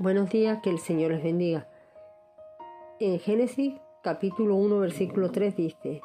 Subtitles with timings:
[0.00, 1.68] Buenos días, que el Señor les bendiga.
[3.00, 6.00] En Génesis capítulo 1 versículo 3 dice,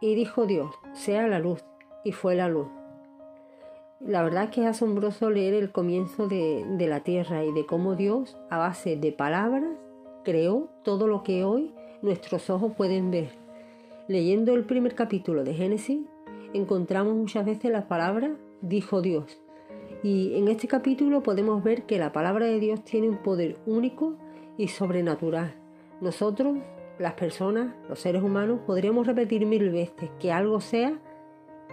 [0.00, 1.64] y dijo Dios, sea la luz,
[2.04, 2.68] y fue la luz.
[3.98, 7.66] La verdad es que es asombroso leer el comienzo de, de la tierra y de
[7.66, 9.64] cómo Dios, a base de palabras,
[10.22, 13.30] creó todo lo que hoy nuestros ojos pueden ver.
[14.06, 15.98] Leyendo el primer capítulo de Génesis,
[16.54, 19.40] encontramos muchas veces la palabra dijo Dios.
[20.02, 24.14] Y en este capítulo podemos ver que la palabra de Dios tiene un poder único
[24.56, 25.54] y sobrenatural.
[26.00, 26.56] Nosotros,
[26.98, 30.98] las personas, los seres humanos, podríamos repetir mil veces que algo sea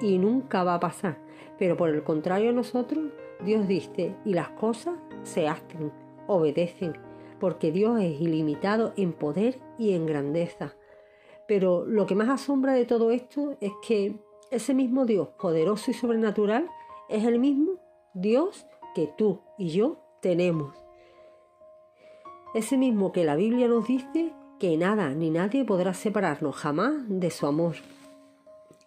[0.02, 1.20] y nunca va a pasar.
[1.58, 3.06] Pero por el contrario nosotros,
[3.46, 5.94] Dios dice y las cosas se hacen,
[6.28, 6.98] obedecen,
[7.40, 10.76] porque Dios es ilimitado en poder y en grandeza.
[11.48, 14.20] Pero lo que más asombra de todo esto es que
[14.52, 16.68] ese mismo Dios poderoso y sobrenatural
[17.08, 17.87] es el mismo
[18.20, 20.74] Dios que tú y yo tenemos.
[22.56, 27.30] Ese mismo que la Biblia nos dice que nada ni nadie podrá separarnos jamás de
[27.30, 27.76] su amor.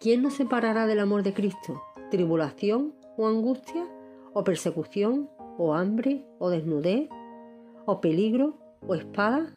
[0.01, 1.81] ¿Quién nos separará del amor de Cristo?
[2.09, 3.87] ¿Tribulación o angustia?
[4.33, 5.29] ¿O persecución?
[5.57, 6.25] ¿O hambre?
[6.37, 7.07] ¿O desnudez?
[7.85, 8.55] ¿O peligro?
[8.85, 9.53] ¿O espada?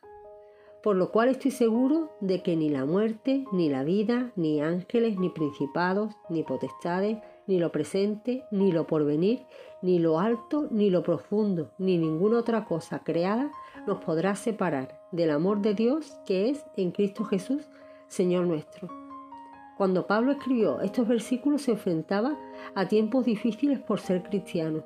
[0.85, 5.19] por lo cual estoy seguro de que ni la muerte, ni la vida, ni ángeles,
[5.19, 9.47] ni principados, ni potestades, ni lo presente, ni lo porvenir,
[9.83, 13.51] ni lo alto, ni lo profundo, ni ninguna otra cosa creada
[13.87, 17.69] nos podrá separar del amor de Dios que es en Cristo Jesús,
[18.09, 18.89] Señor nuestro.
[19.77, 22.39] Cuando Pablo escribió estos versículos se enfrentaba
[22.75, 24.85] a tiempos difíciles por ser cristiano.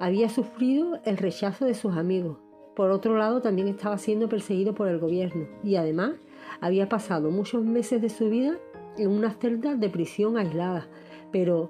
[0.00, 2.38] Había sufrido el rechazo de sus amigos,
[2.76, 6.12] por otro lado, también estaba siendo perseguido por el gobierno y además
[6.60, 8.58] había pasado muchos meses de su vida
[8.98, 10.86] en una celda de prisión aislada.
[11.36, 11.68] Pero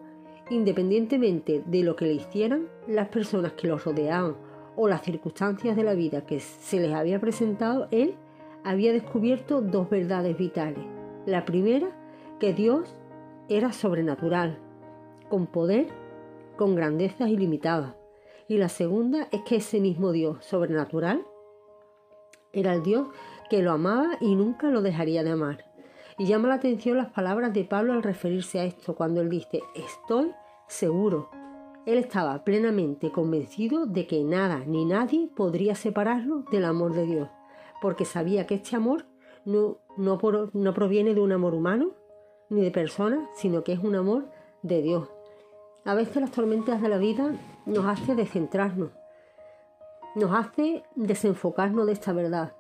[0.49, 4.37] independientemente de lo que le hicieran, las personas que lo rodeaban
[4.77, 8.15] o las circunstancias de la vida que se les había presentado, él
[8.63, 10.85] había descubierto dos verdades vitales.
[11.27, 11.89] La primera,
[12.39, 12.95] que Dios
[13.49, 14.61] era sobrenatural,
[15.29, 15.89] con poder,
[16.57, 17.97] con grandezas ilimitadas.
[18.47, 21.27] Y la segunda es que ese mismo Dios sobrenatural
[22.53, 23.09] era el Dios
[23.51, 25.65] que lo amaba y nunca lo dejaría de amar.
[26.19, 29.61] Y llama la atención las palabras de Pablo al referirse a esto, cuando él dice,
[29.75, 30.33] estoy
[30.67, 31.29] seguro.
[31.85, 37.29] Él estaba plenamente convencido de que nada ni nadie podría separarlo del amor de Dios,
[37.83, 39.05] porque sabía que este amor
[39.45, 41.93] no, no, proviene de un amor humano
[42.49, 44.29] ni de personas, sino que es un amor
[44.63, 45.09] de Dios.
[45.85, 47.33] A veces las tormentas de la vida
[47.67, 48.91] nos hace descentrarnos,
[50.15, 52.56] nos hace desenfocarnos de esta verdad,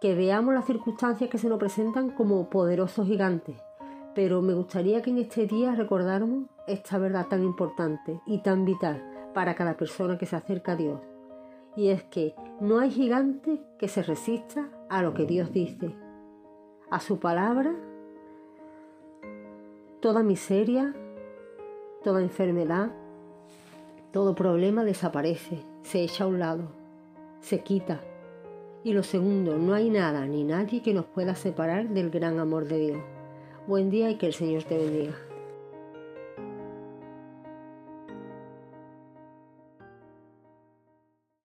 [0.00, 3.56] que veamos las circunstancias que se nos presentan como poderosos gigantes.
[4.14, 9.02] Pero me gustaría que en este día recordáramos esta verdad tan importante y tan vital
[9.34, 11.00] para cada persona que se acerca a Dios.
[11.76, 15.94] Y es que no hay gigante que se resista a lo que Dios dice.
[16.90, 17.74] A su palabra,
[20.00, 20.94] toda miseria,
[22.02, 22.90] toda enfermedad,
[24.12, 26.68] todo problema desaparece, se echa a un lado,
[27.40, 28.00] se quita.
[28.84, 32.66] Y lo segundo, no hay nada ni nadie que nos pueda separar del gran amor
[32.68, 33.02] de Dios.
[33.66, 35.27] Buen día y que el Señor te bendiga.